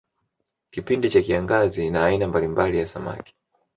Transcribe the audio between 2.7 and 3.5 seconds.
ya samaki